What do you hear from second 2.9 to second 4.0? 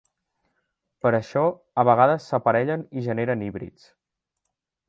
i generen híbrids.